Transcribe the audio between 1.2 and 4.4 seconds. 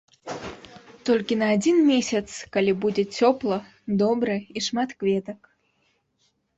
на адзін месяц, калі будзе цёпла, добра